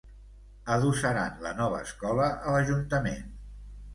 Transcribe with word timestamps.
Adossaran 0.75 1.43
la 1.47 1.51
nova 1.59 1.83
escola 1.89 2.31
a 2.31 2.53
l'ajuntament. 2.55 3.29